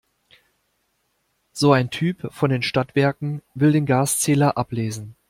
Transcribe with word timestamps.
So 1.53 1.73
ein 1.73 1.91
Typ 1.91 2.33
von 2.33 2.49
den 2.49 2.63
Stadtwerken 2.63 3.43
will 3.53 3.71
den 3.71 3.85
Gaszähler 3.85 4.57
ablesen. 4.57 5.15